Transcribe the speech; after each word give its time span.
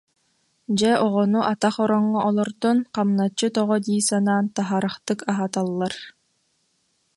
Дьэ 0.77 0.91
оҕону 1.05 1.41
атах 1.51 1.75
ороҥҥо 1.83 2.19
олордон, 2.29 2.77
хамначчыт 2.93 3.53
оҕо 3.61 3.77
дии 3.85 4.01
санаан 4.07 4.45
таһарахтык 4.55 5.19
аһаталлар 5.31 5.93